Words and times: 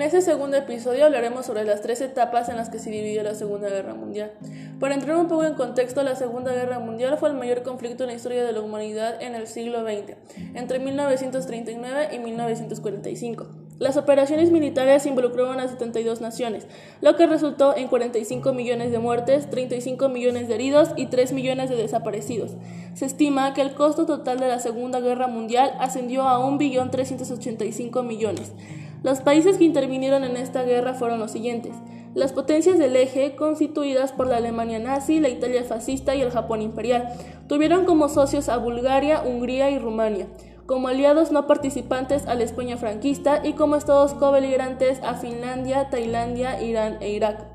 En 0.00 0.06
este 0.06 0.22
segundo 0.22 0.56
episodio 0.56 1.04
hablaremos 1.04 1.44
sobre 1.44 1.62
las 1.62 1.82
tres 1.82 2.00
etapas 2.00 2.48
en 2.48 2.56
las 2.56 2.70
que 2.70 2.78
se 2.78 2.88
dividió 2.88 3.22
la 3.22 3.34
Segunda 3.34 3.68
Guerra 3.68 3.92
Mundial. 3.92 4.32
Para 4.78 4.94
entrar 4.94 5.14
un 5.18 5.28
poco 5.28 5.44
en 5.44 5.52
contexto, 5.52 6.02
la 6.02 6.16
Segunda 6.16 6.54
Guerra 6.54 6.78
Mundial 6.78 7.18
fue 7.18 7.28
el 7.28 7.34
mayor 7.34 7.62
conflicto 7.62 8.04
en 8.04 8.08
la 8.08 8.16
historia 8.16 8.42
de 8.42 8.52
la 8.52 8.62
humanidad 8.62 9.20
en 9.20 9.34
el 9.34 9.46
siglo 9.46 9.82
XX, 9.82 10.16
entre 10.54 10.78
1939 10.78 12.08
y 12.12 12.18
1945. 12.18 13.46
Las 13.78 13.98
operaciones 13.98 14.50
militares 14.50 15.04
involucraron 15.04 15.60
a 15.60 15.68
72 15.68 16.22
naciones, 16.22 16.66
lo 17.02 17.16
que 17.16 17.26
resultó 17.26 17.76
en 17.76 17.88
45 17.88 18.54
millones 18.54 18.92
de 18.92 18.98
muertes, 19.00 19.50
35 19.50 20.08
millones 20.08 20.48
de 20.48 20.54
heridos 20.54 20.90
y 20.96 21.06
3 21.06 21.32
millones 21.34 21.68
de 21.68 21.76
desaparecidos. 21.76 22.52
Se 22.94 23.04
estima 23.04 23.52
que 23.52 23.60
el 23.60 23.74
costo 23.74 24.06
total 24.06 24.40
de 24.40 24.48
la 24.48 24.60
Segunda 24.60 25.00
Guerra 25.00 25.26
Mundial 25.26 25.74
ascendió 25.78 26.22
a 26.22 26.38
1.385 26.40 28.02
millones. 28.02 28.52
Los 29.02 29.20
países 29.20 29.56
que 29.56 29.64
intervinieron 29.64 30.24
en 30.24 30.36
esta 30.36 30.62
guerra 30.62 30.94
fueron 30.94 31.20
los 31.20 31.30
siguientes. 31.30 31.74
Las 32.14 32.32
potencias 32.32 32.78
del 32.78 32.96
eje, 32.96 33.34
constituidas 33.36 34.12
por 34.12 34.26
la 34.26 34.36
Alemania 34.36 34.78
nazi, 34.78 35.20
la 35.20 35.28
Italia 35.28 35.64
fascista 35.64 36.14
y 36.14 36.20
el 36.20 36.30
Japón 36.30 36.60
imperial, 36.60 37.08
tuvieron 37.46 37.86
como 37.86 38.08
socios 38.08 38.48
a 38.48 38.58
Bulgaria, 38.58 39.22
Hungría 39.24 39.70
y 39.70 39.78
Rumania, 39.78 40.26
como 40.66 40.88
aliados 40.88 41.32
no 41.32 41.46
participantes 41.46 42.26
a 42.26 42.34
la 42.34 42.42
España 42.42 42.76
franquista 42.76 43.40
y 43.42 43.54
como 43.54 43.76
estados 43.76 44.12
cobeligerantes 44.14 45.00
a 45.02 45.14
Finlandia, 45.14 45.88
Tailandia, 45.88 46.60
Irán 46.62 46.98
e 47.00 47.10
Irak. 47.10 47.46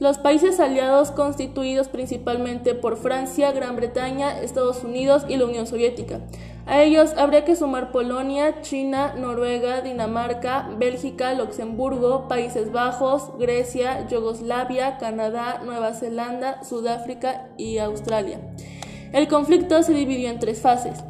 Los 0.00 0.16
países 0.16 0.60
aliados 0.60 1.10
constituidos 1.10 1.88
principalmente 1.88 2.74
por 2.74 2.96
Francia, 2.96 3.52
Gran 3.52 3.74
Bretaña, 3.74 4.40
Estados 4.40 4.84
Unidos 4.84 5.26
y 5.28 5.36
la 5.36 5.44
Unión 5.44 5.66
Soviética. 5.66 6.20
A 6.68 6.82
ellos 6.82 7.14
habría 7.16 7.46
que 7.46 7.56
sumar 7.56 7.92
Polonia, 7.92 8.60
China, 8.60 9.14
Noruega, 9.16 9.80
Dinamarca, 9.80 10.68
Bélgica, 10.76 11.32
Luxemburgo, 11.32 12.28
Países 12.28 12.70
Bajos, 12.72 13.30
Grecia, 13.38 14.06
Yugoslavia, 14.06 14.98
Canadá, 14.98 15.62
Nueva 15.64 15.94
Zelanda, 15.94 16.62
Sudáfrica 16.64 17.48
y 17.56 17.78
Australia. 17.78 18.38
El 19.14 19.28
conflicto 19.28 19.82
se 19.82 19.94
dividió 19.94 20.28
en 20.28 20.40
tres 20.40 20.60
fases. 20.60 21.02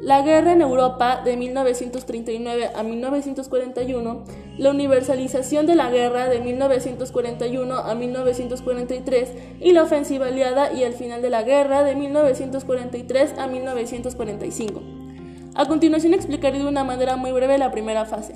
La 0.00 0.22
guerra 0.22 0.52
en 0.52 0.62
Europa 0.62 1.22
de 1.24 1.36
1939 1.36 2.70
a 2.74 2.82
1941, 2.82 4.24
la 4.58 4.70
universalización 4.70 5.64
de 5.66 5.76
la 5.76 5.90
guerra 5.90 6.28
de 6.28 6.40
1941 6.40 7.72
a 7.72 7.94
1943 7.94 9.32
y 9.60 9.70
la 9.70 9.84
ofensiva 9.84 10.26
aliada 10.26 10.72
y 10.72 10.82
el 10.82 10.94
final 10.94 11.22
de 11.22 11.30
la 11.30 11.44
guerra 11.44 11.84
de 11.84 11.94
1943 11.94 13.38
a 13.38 13.46
1945. 13.46 14.93
A 15.56 15.66
continuación 15.66 16.14
explicaré 16.14 16.58
de 16.58 16.66
una 16.66 16.82
manera 16.82 17.14
muy 17.14 17.30
breve 17.30 17.58
la 17.58 17.70
primera 17.70 18.04
fase. 18.06 18.34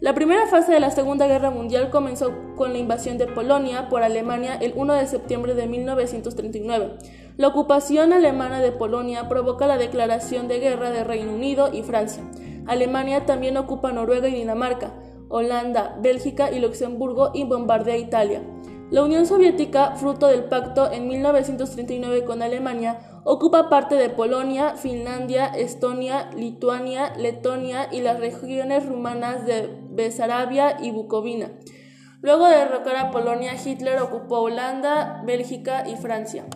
La 0.00 0.14
primera 0.14 0.46
fase 0.48 0.70
de 0.70 0.80
la 0.80 0.90
Segunda 0.90 1.26
Guerra 1.26 1.50
Mundial 1.50 1.88
comenzó 1.88 2.30
con 2.56 2.74
la 2.74 2.78
invasión 2.78 3.16
de 3.16 3.26
Polonia 3.26 3.88
por 3.88 4.02
Alemania 4.02 4.54
el 4.60 4.74
1 4.76 4.92
de 4.92 5.06
septiembre 5.06 5.54
de 5.54 5.66
1939. 5.66 6.98
La 7.38 7.48
ocupación 7.48 8.12
alemana 8.12 8.60
de 8.60 8.72
Polonia 8.72 9.30
provoca 9.30 9.66
la 9.66 9.78
declaración 9.78 10.46
de 10.46 10.60
guerra 10.60 10.90
de 10.90 11.04
Reino 11.04 11.32
Unido 11.32 11.70
y 11.72 11.82
Francia. 11.82 12.22
Alemania 12.66 13.24
también 13.24 13.56
ocupa 13.56 13.92
Noruega 13.92 14.28
y 14.28 14.34
Dinamarca, 14.34 14.92
Holanda, 15.30 15.96
Bélgica 16.02 16.50
y 16.50 16.60
Luxemburgo 16.60 17.30
y 17.32 17.44
bombardea 17.44 17.96
Italia. 17.96 18.42
La 18.90 19.02
Unión 19.02 19.26
Soviética, 19.26 19.96
fruto 19.96 20.28
del 20.28 20.44
pacto 20.44 20.90
en 20.90 21.08
1939 21.08 22.24
con 22.24 22.42
Alemania, 22.42 22.98
ocupa 23.30 23.68
parte 23.68 23.94
de 23.96 24.08
Polonia, 24.08 24.74
Finlandia, 24.76 25.48
Estonia, 25.48 26.30
Lituania, 26.34 27.12
Letonia 27.18 27.90
y 27.92 28.00
las 28.00 28.18
regiones 28.18 28.86
rumanas 28.86 29.44
de 29.44 29.68
Besarabia 29.90 30.78
y 30.80 30.92
Bucovina. 30.92 31.50
Luego 32.22 32.48
de 32.48 32.56
derrocar 32.56 32.96
a 32.96 33.10
Polonia, 33.10 33.52
Hitler 33.62 34.00
ocupó 34.00 34.40
Holanda, 34.40 35.22
Bélgica 35.26 35.86
y 35.86 35.96
Francia. 35.96 36.46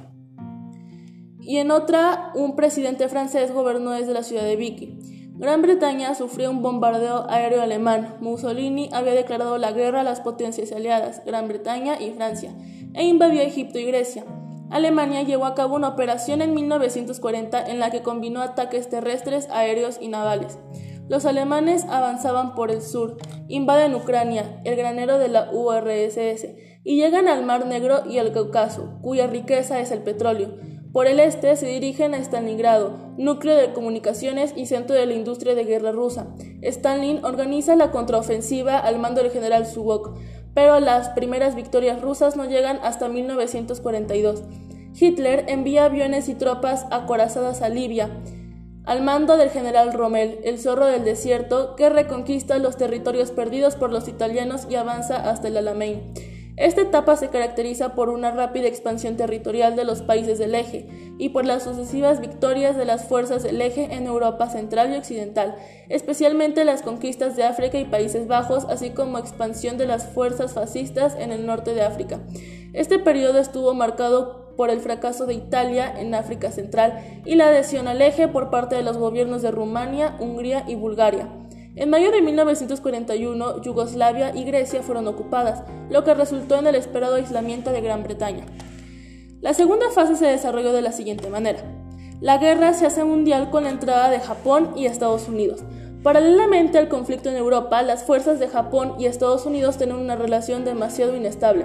Y 1.41 1.59
en 1.59 1.71
otra, 1.71 2.33
un 2.35 2.57
presidente 2.57 3.07
francés 3.11 3.53
gobernó 3.53 3.91
desde 3.91 4.15
la 4.15 4.23
ciudad 4.23 4.45
de 4.45 4.57
Vicky. 4.57 4.99
Gran 5.37 5.61
Bretaña 5.61 6.15
sufrió 6.15 6.51
un 6.51 6.63
bombardeo 6.63 7.27
aéreo 7.29 7.61
alemán. 7.61 8.17
Mussolini 8.21 8.89
había 8.95 9.13
declarado 9.13 9.59
la 9.59 9.73
guerra 9.73 10.01
a 10.01 10.05
las 10.05 10.23
potencias 10.23 10.73
aliadas, 10.73 11.23
Gran 11.27 11.49
Bretaña 11.49 12.01
y 12.01 12.13
Francia, 12.13 12.55
e 12.95 13.05
invadió 13.05 13.43
Egipto 13.43 13.79
y 13.79 13.85
Grecia. 13.85 14.25
Alemania 14.73 15.23
llevó 15.23 15.45
a 15.45 15.55
cabo 15.55 15.77
una 15.77 15.89
operación 15.89 16.41
en 16.41 16.55
1940 16.55 17.63
en 17.67 17.79
la 17.79 17.91
que 17.91 18.03
combinó 18.03 18.41
ataques 18.41 18.89
terrestres, 18.89 19.49
aéreos 19.51 19.99
y 20.01 20.09
navales. 20.09 20.59
Los 21.09 21.27
alemanes 21.27 21.85
avanzaban 21.91 22.55
por 22.55 22.71
el 22.71 22.81
sur, 22.81 23.19
invaden 23.49 23.95
Ucrania, 23.95 24.63
el 24.65 24.77
granero 24.77 25.19
de 25.19 25.29
la 25.29 25.51
URSS, 25.53 26.47
y 26.85 26.97
llegan 26.97 27.29
al 27.29 27.45
Mar 27.45 27.67
Negro 27.67 28.03
y 28.09 28.17
al 28.17 28.33
Cáucaso, 28.33 28.99
cuya 29.03 29.27
riqueza 29.27 29.79
es 29.79 29.91
el 29.91 30.03
petróleo. 30.03 30.57
Por 30.93 31.07
el 31.07 31.21
este 31.21 31.57
se 31.57 31.67
dirigen 31.67 32.15
a 32.15 32.19
Stalingrado, 32.19 33.15
núcleo 33.17 33.57
de 33.57 33.73
comunicaciones 33.73 34.53
y 34.57 34.67
centro 34.67 34.95
de 34.95 35.07
la 35.07 35.15
industria 35.15 35.55
de 35.55 35.65
guerra 35.65 35.91
rusa. 35.91 36.35
Stalin 36.61 37.25
organiza 37.25 37.77
la 37.77 37.91
contraofensiva 37.91 38.79
al 38.79 38.99
mando 38.99 39.23
del 39.23 39.33
general 39.33 39.67
Zubok, 39.67 40.19
pero 40.55 40.81
las 40.81 41.11
primeras 41.11 41.55
victorias 41.55 42.01
rusas 42.01 42.37
no 42.37 42.45
llegan 42.45 42.79
hasta 42.83 43.09
1942. 43.09 44.43
Hitler 44.99 45.47
envía 45.49 45.87
aviones 45.87 46.29
y 46.29 46.35
tropas 46.35 46.87
acorazadas 46.91 47.63
a 47.63 47.69
Libia, 47.69 48.11
al 48.85 49.03
mando 49.03 49.37
del 49.37 49.51
general 49.51 49.93
Rommel, 49.93 50.41
el 50.43 50.59
zorro 50.59 50.87
del 50.87 51.05
desierto, 51.05 51.77
que 51.77 51.89
reconquista 51.89 52.59
los 52.59 52.77
territorios 52.77 53.31
perdidos 53.31 53.77
por 53.77 53.93
los 53.93 54.09
italianos 54.09 54.67
y 54.69 54.75
avanza 54.75 55.31
hasta 55.31 55.49
el 55.49 55.57
Alamein. 55.57 56.13
Esta 56.57 56.83
etapa 56.83 57.17
se 57.17 57.29
caracteriza 57.29 57.95
por 57.95 58.11
una 58.11 58.31
rápida 58.31 58.69
expansión 58.69 59.17
territorial 59.17 59.75
de 59.75 59.85
los 59.85 60.03
países 60.03 60.39
del 60.39 60.55
eje 60.55 60.87
y 61.17 61.31
por 61.31 61.47
las 61.47 61.63
sucesivas 61.63 62.21
victorias 62.21 62.77
de 62.77 62.85
las 62.85 63.07
fuerzas 63.07 63.43
del 63.43 63.63
eje 63.63 63.95
en 63.95 64.07
Europa 64.07 64.51
central 64.51 64.93
y 64.93 64.97
occidental, 64.97 65.55
especialmente 65.89 66.67
las 66.67 66.83
conquistas 66.83 67.37
de 67.37 67.45
África 67.45 67.79
y 67.79 67.87
Países 67.87 68.29
Bajos, 68.29 68.67
así 68.67 68.91
como 68.91 69.17
expansión 69.17 69.79
de 69.79 69.87
las 69.87 70.07
fuerzas 70.09 70.53
fascistas 70.53 71.17
en 71.19 71.33
el 71.33 71.47
norte 71.47 71.73
de 71.73 71.83
África. 71.83 72.21
Este 72.75 72.99
periodo 72.99 73.39
estuvo 73.39 73.73
marcado 73.73 74.55
por 74.57 74.69
el 74.69 74.81
fracaso 74.81 75.25
de 75.25 75.35
Italia 75.35 75.93
en 75.99 76.15
África 76.15 76.51
Central 76.51 77.23
y 77.25 77.37
la 77.37 77.47
adhesión 77.47 77.89
al 77.89 78.03
eje 78.03 78.29
por 78.29 78.51
parte 78.51 78.77
de 78.77 78.83
los 78.83 78.99
gobiernos 78.99 79.41
de 79.41 79.51
Rumania, 79.51 80.17
Hungría 80.21 80.65
y 80.69 80.75
Bulgaria. 80.75 81.29
En 81.75 81.89
mayo 81.89 82.11
de 82.11 82.21
1941, 82.21 83.63
Yugoslavia 83.63 84.37
y 84.37 84.45
Grecia 84.45 84.83
fueron 84.83 85.09
ocupadas, 85.09 85.63
lo 85.89 86.05
que 86.05 86.13
resultó 86.13 86.59
en 86.59 86.67
el 86.67 86.75
esperado 86.75 87.15
aislamiento 87.15 87.71
de 87.73 87.81
Gran 87.81 88.03
Bretaña. 88.03 88.45
La 89.41 89.55
segunda 89.55 89.91
fase 89.91 90.17
se 90.17 90.27
desarrolló 90.27 90.75
de 90.75 90.83
la 90.83 90.93
siguiente 90.93 91.31
manera. 91.31 91.61
La 92.21 92.37
guerra 92.37 92.75
se 92.75 92.85
hace 92.85 93.05
mundial 93.05 93.49
con 93.49 93.65
la 93.65 93.71
entrada 93.71 94.11
de 94.11 94.21
Japón 94.21 94.73
y 94.77 94.85
Estados 94.85 95.29
Unidos. 95.29 95.65
Paralelamente 96.03 96.77
al 96.77 96.91
conflicto 96.91 97.31
en 97.31 97.37
Europa, 97.37 97.83
las 97.83 98.05
fuerzas 98.05 98.39
de 98.39 98.49
Japón 98.49 98.97
y 98.99 99.07
Estados 99.07 99.47
Unidos 99.47 99.79
tienen 99.79 99.97
una 99.97 100.15
relación 100.15 100.67
demasiado 100.67 101.17
inestable. 101.17 101.65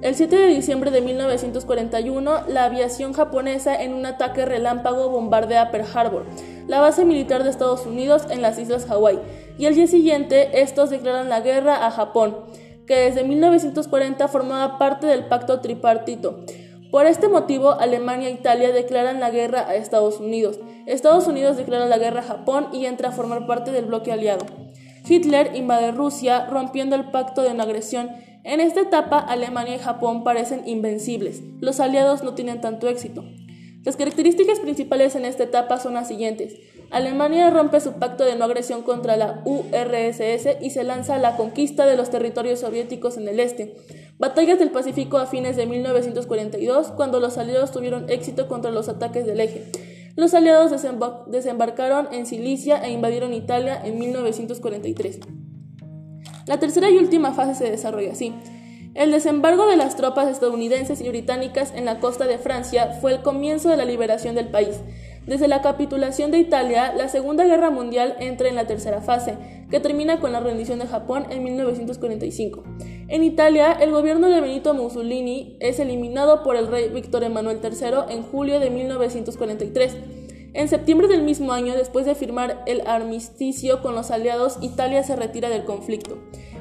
El 0.00 0.14
7 0.14 0.36
de 0.36 0.46
diciembre 0.46 0.92
de 0.92 1.00
1941, 1.00 2.42
la 2.46 2.66
aviación 2.66 3.12
japonesa 3.12 3.82
en 3.82 3.94
un 3.94 4.06
ataque 4.06 4.44
relámpago 4.44 5.08
bombardea 5.08 5.72
Pearl 5.72 5.88
Harbor, 5.92 6.24
la 6.68 6.80
base 6.80 7.04
militar 7.04 7.42
de 7.42 7.50
Estados 7.50 7.84
Unidos 7.84 8.22
en 8.30 8.40
las 8.40 8.60
islas 8.60 8.86
Hawái, 8.86 9.18
y 9.58 9.66
el 9.66 9.74
día 9.74 9.88
siguiente 9.88 10.62
estos 10.62 10.90
declaran 10.90 11.28
la 11.28 11.40
guerra 11.40 11.84
a 11.84 11.90
Japón, 11.90 12.36
que 12.86 12.94
desde 12.94 13.24
1940 13.24 14.28
formaba 14.28 14.78
parte 14.78 15.08
del 15.08 15.24
pacto 15.24 15.58
tripartito. 15.58 16.44
Por 16.92 17.06
este 17.06 17.26
motivo, 17.26 17.72
Alemania 17.72 18.28
e 18.28 18.32
Italia 18.34 18.72
declaran 18.72 19.18
la 19.18 19.30
guerra 19.30 19.66
a 19.68 19.74
Estados 19.74 20.20
Unidos. 20.20 20.60
Estados 20.86 21.26
Unidos 21.26 21.56
declara 21.56 21.86
la 21.86 21.98
guerra 21.98 22.20
a 22.20 22.22
Japón 22.22 22.68
y 22.72 22.86
entra 22.86 23.08
a 23.08 23.12
formar 23.12 23.48
parte 23.48 23.72
del 23.72 23.86
bloque 23.86 24.12
aliado. 24.12 24.46
Hitler 25.08 25.56
invade 25.56 25.90
Rusia, 25.90 26.46
rompiendo 26.46 26.94
el 26.94 27.10
pacto 27.10 27.42
de 27.42 27.52
no 27.52 27.64
agresión 27.64 28.10
en 28.48 28.60
esta 28.60 28.80
etapa, 28.80 29.18
Alemania 29.18 29.76
y 29.76 29.78
Japón 29.78 30.24
parecen 30.24 30.66
invencibles. 30.66 31.42
Los 31.60 31.80
aliados 31.80 32.22
no 32.22 32.34
tienen 32.34 32.62
tanto 32.62 32.88
éxito. 32.88 33.22
Las 33.84 33.96
características 33.96 34.58
principales 34.60 35.14
en 35.16 35.26
esta 35.26 35.44
etapa 35.44 35.78
son 35.78 35.92
las 35.94 36.08
siguientes. 36.08 36.54
Alemania 36.90 37.50
rompe 37.50 37.78
su 37.80 37.92
pacto 37.98 38.24
de 38.24 38.36
no 38.36 38.46
agresión 38.46 38.80
contra 38.82 39.18
la 39.18 39.42
URSS 39.44 40.62
y 40.62 40.70
se 40.70 40.82
lanza 40.82 41.16
a 41.16 41.18
la 41.18 41.36
conquista 41.36 41.84
de 41.84 41.98
los 41.98 42.08
territorios 42.08 42.60
soviéticos 42.60 43.18
en 43.18 43.28
el 43.28 43.38
este. 43.38 43.76
Batallas 44.18 44.58
del 44.58 44.70
Pacífico 44.70 45.18
a 45.18 45.26
fines 45.26 45.56
de 45.56 45.66
1942, 45.66 46.88
cuando 46.92 47.20
los 47.20 47.36
aliados 47.36 47.70
tuvieron 47.70 48.08
éxito 48.08 48.48
contra 48.48 48.70
los 48.70 48.88
ataques 48.88 49.26
del 49.26 49.40
eje. 49.40 49.66
Los 50.16 50.32
aliados 50.32 50.72
desembarcaron 51.26 52.08
en 52.12 52.24
Sicilia 52.24 52.82
e 52.82 52.90
invadieron 52.92 53.34
Italia 53.34 53.78
en 53.84 53.98
1943. 53.98 55.20
La 56.48 56.58
tercera 56.58 56.90
y 56.90 56.96
última 56.96 57.34
fase 57.34 57.54
se 57.54 57.70
desarrolla 57.70 58.12
así. 58.12 58.32
El 58.94 59.12
desembarco 59.12 59.66
de 59.66 59.76
las 59.76 59.96
tropas 59.96 60.28
estadounidenses 60.28 61.02
y 61.02 61.08
británicas 61.08 61.74
en 61.74 61.84
la 61.84 62.00
costa 62.00 62.26
de 62.26 62.38
Francia 62.38 62.96
fue 63.02 63.12
el 63.12 63.22
comienzo 63.22 63.68
de 63.68 63.76
la 63.76 63.84
liberación 63.84 64.34
del 64.34 64.48
país. 64.48 64.80
Desde 65.26 65.46
la 65.46 65.60
capitulación 65.60 66.30
de 66.30 66.38
Italia, 66.38 66.94
la 66.96 67.10
Segunda 67.10 67.44
Guerra 67.44 67.68
Mundial 67.68 68.16
entra 68.18 68.48
en 68.48 68.54
la 68.54 68.66
tercera 68.66 69.02
fase, 69.02 69.36
que 69.70 69.78
termina 69.78 70.20
con 70.20 70.32
la 70.32 70.40
rendición 70.40 70.78
de 70.78 70.86
Japón 70.86 71.26
en 71.28 71.44
1945. 71.44 72.64
En 73.08 73.22
Italia, 73.22 73.72
el 73.72 73.90
gobierno 73.90 74.30
de 74.30 74.40
Benito 74.40 74.72
Mussolini 74.72 75.58
es 75.60 75.78
eliminado 75.80 76.42
por 76.42 76.56
el 76.56 76.66
rey 76.66 76.88
Víctor 76.88 77.24
Emanuel 77.24 77.60
III 77.62 78.14
en 78.14 78.22
julio 78.22 78.58
de 78.58 78.70
1943. 78.70 79.96
En 80.54 80.68
septiembre 80.68 81.08
del 81.08 81.22
mismo 81.22 81.52
año, 81.52 81.74
después 81.74 82.06
de 82.06 82.14
firmar 82.14 82.62
el 82.66 82.86
armisticio 82.86 83.82
con 83.82 83.94
los 83.94 84.10
aliados, 84.10 84.58
Italia 84.62 85.02
se 85.02 85.14
retira 85.14 85.50
del 85.50 85.64
conflicto. 85.64 86.18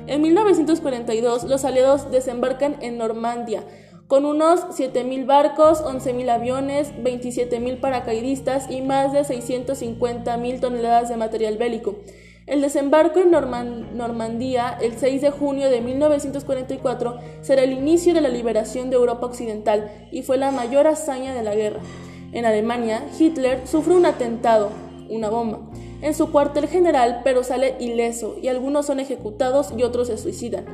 En 0.07 0.21
1942, 0.21 1.45
los 1.45 1.65
aliados 1.65 2.11
desembarcan 2.11 2.77
en 2.81 2.97
Normandía, 2.97 3.63
con 4.07 4.25
unos 4.25 4.61
7.000 4.69 5.25
barcos, 5.25 5.83
11.000 5.83 6.29
aviones, 6.29 6.93
27.000 6.95 7.79
paracaidistas 7.79 8.69
y 8.71 8.81
más 8.81 9.11
de 9.11 9.21
650.000 9.21 10.59
toneladas 10.59 11.09
de 11.09 11.17
material 11.17 11.57
bélico. 11.57 11.95
El 12.45 12.61
desembarco 12.61 13.19
en 13.19 13.31
Normandía 13.31 14.77
el 14.79 14.97
6 14.97 15.21
de 15.21 15.31
junio 15.31 15.69
de 15.69 15.81
1944 15.81 17.17
será 17.41 17.63
el 17.63 17.73
inicio 17.73 18.13
de 18.13 18.21
la 18.21 18.29
liberación 18.29 18.89
de 18.89 18.95
Europa 18.95 19.25
Occidental 19.25 19.91
y 20.11 20.23
fue 20.23 20.37
la 20.37 20.51
mayor 20.51 20.87
hazaña 20.87 21.33
de 21.33 21.43
la 21.43 21.55
guerra. 21.55 21.81
En 22.31 22.45
Alemania, 22.45 23.03
Hitler 23.17 23.67
sufre 23.67 23.95
un 23.95 24.05
atentado, 24.05 24.69
una 25.09 25.29
bomba, 25.29 25.59
en 26.01 26.13
su 26.13 26.31
cuartel 26.31 26.67
general, 26.67 27.21
pero 27.23 27.43
sale 27.43 27.75
ileso 27.79 28.35
y 28.41 28.49
algunos 28.49 28.85
son 28.85 28.99
ejecutados 28.99 29.73
y 29.75 29.83
otros 29.83 30.07
se 30.07 30.17
suicidan. 30.17 30.65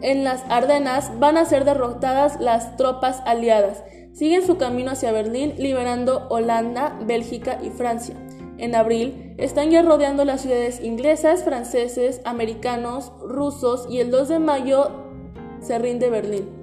En 0.00 0.24
las 0.24 0.44
Ardenas 0.48 1.18
van 1.18 1.36
a 1.36 1.44
ser 1.44 1.64
derrotadas 1.64 2.40
las 2.40 2.76
tropas 2.76 3.20
aliadas. 3.26 3.82
Siguen 4.12 4.46
su 4.46 4.56
camino 4.56 4.92
hacia 4.92 5.12
Berlín, 5.12 5.54
liberando 5.58 6.26
Holanda, 6.30 6.98
Bélgica 7.04 7.58
y 7.62 7.70
Francia. 7.70 8.14
En 8.58 8.74
abril, 8.74 9.34
están 9.38 9.70
ya 9.70 9.82
rodeando 9.82 10.24
las 10.24 10.40
ciudades 10.42 10.82
inglesas, 10.82 11.44
franceses, 11.44 12.20
americanos, 12.24 13.12
rusos 13.22 13.86
y 13.88 14.00
el 14.00 14.10
2 14.10 14.28
de 14.28 14.38
mayo 14.40 14.90
se 15.60 15.78
rinde 15.78 16.10
Berlín. 16.10 16.57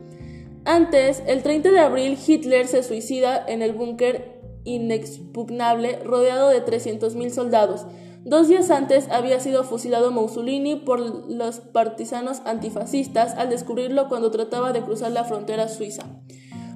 Antes, 0.66 1.22
el 1.28 1.44
30 1.44 1.72
de 1.72 1.80
abril, 1.80 2.18
Hitler 2.26 2.68
se 2.68 2.82
suicida 2.82 3.46
en 3.48 3.62
el 3.62 3.74
búnker 3.74 4.42
inexpugnable 4.64 6.00
rodeado 6.04 6.50
de 6.50 6.66
300.000 6.66 7.30
soldados. 7.30 7.86
Dos 8.24 8.48
días 8.48 8.72
antes 8.72 9.08
había 9.12 9.40
sido 9.40 9.64
fusilado 9.64 10.12
Mussolini 10.12 10.76
por 10.76 11.00
los 11.30 11.60
partisanos 11.60 12.42
antifascistas 12.46 13.36
al 13.36 13.52
descubrirlo 13.52 14.10
cuando 14.10 14.32
trataba 14.32 14.74
de 14.74 14.82
cruzar 14.82 15.12
la 15.12 15.24
frontera 15.24 15.68
suiza. 15.68 16.06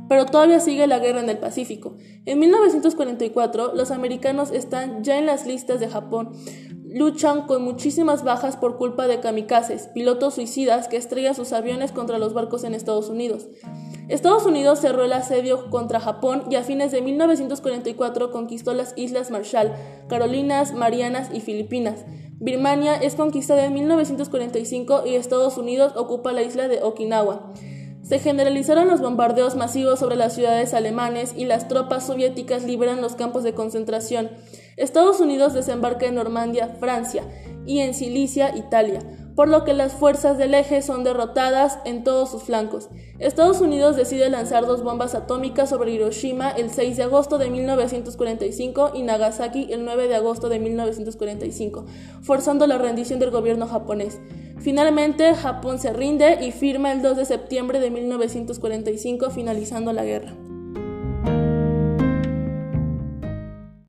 Pero 0.08 0.28
todavía 0.28 0.60
sigue 0.60 0.86
la 0.86 1.00
guerra 1.00 1.22
en 1.22 1.30
el 1.30 1.40
Pacífico. 1.40 1.96
En 2.26 2.38
1944, 2.38 3.74
los 3.74 3.90
americanos 3.90 4.52
están 4.52 5.04
ya 5.04 5.18
en 5.18 5.26
las 5.26 5.48
listas 5.48 5.80
de 5.80 5.88
Japón. 5.88 6.32
Luchan 6.92 7.46
con 7.46 7.64
muchísimas 7.64 8.24
bajas 8.24 8.58
por 8.58 8.78
culpa 8.78 9.06
de 9.06 9.20
kamikazes, 9.20 9.88
pilotos 9.94 10.34
suicidas 10.34 10.88
que 10.88 10.98
estrellan 10.98 11.36
sus 11.36 11.54
aviones 11.54 11.92
contra 11.92 12.18
los 12.18 12.34
barcos 12.34 12.64
en 12.64 12.74
Estados 12.74 13.10
Unidos. 13.10 13.48
Estados 14.08 14.48
Unidos 14.48 14.80
cerró 14.80 15.04
el 15.04 15.14
asedio 15.14 15.70
contra 15.70 16.00
Japón 16.00 16.46
y 16.50 16.56
a 16.56 16.64
fines 16.64 16.92
de 16.92 17.04
1944 17.04 18.32
conquistó 18.32 18.74
las 18.74 18.98
Islas 18.98 19.30
Marshall, 19.30 19.72
Carolinas, 20.08 20.74
Marianas 20.74 21.30
y 21.32 21.42
Filipinas. 21.42 22.06
Birmania 22.40 22.96
es 22.96 23.14
conquistada 23.14 23.66
en 23.66 23.74
1945 23.76 25.04
y 25.06 25.14
Estados 25.14 25.60
Unidos 25.60 25.94
ocupa 25.96 26.32
la 26.32 26.42
isla 26.42 26.68
de 26.68 26.82
Okinawa. 26.82 27.54
Se 28.10 28.18
generalizaron 28.18 28.88
los 28.88 29.02
bombardeos 29.02 29.56
masivos 29.56 30.00
sobre 30.00 30.16
las 30.16 30.34
ciudades 30.34 30.74
alemanes 30.74 31.36
y 31.38 31.46
las 31.46 31.68
tropas 31.68 32.08
soviéticas 32.08 32.64
liberan 32.64 33.02
los 33.02 33.14
campos 33.14 33.44
de 33.44 33.54
concentración. 33.54 34.32
Estados 34.78 35.20
Unidos 35.20 35.54
desembarca 35.54 36.08
en 36.08 36.16
Normandía, 36.16 36.76
Francia, 36.80 37.22
y 37.68 37.82
en 37.82 37.94
Sicilia, 37.94 38.58
Italia 38.58 39.02
por 39.40 39.48
lo 39.48 39.64
que 39.64 39.74
las 39.74 39.94
fuerzas 39.94 40.38
del 40.38 40.54
eje 40.54 40.82
son 40.82 41.06
derrotadas 41.06 41.80
en 41.86 42.04
todos 42.04 42.30
sus 42.30 42.44
flancos. 42.44 42.90
Estados 43.20 43.62
Unidos 43.62 43.96
decide 43.96 44.30
lanzar 44.30 44.66
dos 44.66 44.84
bombas 44.84 45.16
atómicas 45.16 45.70
sobre 45.70 45.94
Hiroshima 45.94 46.50
el 46.50 46.70
6 46.70 46.98
de 46.98 47.04
agosto 47.04 47.38
de 47.38 47.50
1945 47.50 48.92
y 48.96 49.04
Nagasaki 49.04 49.72
el 49.72 49.86
9 49.86 50.10
de 50.10 50.16
agosto 50.16 50.50
de 50.50 50.60
1945, 50.60 51.86
forzando 52.22 52.68
la 52.68 52.80
rendición 52.80 53.20
del 53.20 53.32
gobierno 53.32 53.66
japonés. 53.66 54.20
Finalmente, 54.58 55.34
Japón 55.36 55.80
se 55.80 55.94
rinde 55.94 56.46
y 56.46 56.52
firma 56.52 56.92
el 56.92 57.02
2 57.02 57.16
de 57.16 57.24
septiembre 57.24 57.80
de 57.80 57.92
1945, 57.92 59.30
finalizando 59.30 59.94
la 59.94 60.04
guerra. 60.04 60.49